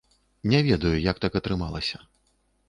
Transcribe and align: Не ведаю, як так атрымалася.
Не 0.53 0.61
ведаю, 0.67 0.93
як 1.11 1.21
так 1.27 1.37
атрымалася. 1.41 2.03